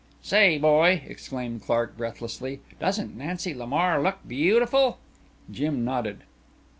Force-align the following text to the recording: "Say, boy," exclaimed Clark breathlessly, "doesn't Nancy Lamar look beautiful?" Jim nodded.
"Say, 0.23 0.57
boy," 0.57 1.03
exclaimed 1.05 1.61
Clark 1.61 1.95
breathlessly, 1.95 2.61
"doesn't 2.79 3.15
Nancy 3.15 3.53
Lamar 3.53 4.01
look 4.01 4.17
beautiful?" 4.27 4.97
Jim 5.51 5.85
nodded. 5.85 6.23